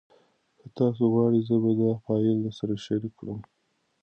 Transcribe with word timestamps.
که 0.59 0.67
تاسي 0.75 0.99
وغواړئ 1.03 1.41
زه 1.49 1.55
به 1.63 1.71
دا 1.79 1.89
فایل 2.03 2.37
درسره 2.43 2.75
شریک 2.85 3.13
کړم. 3.19 3.39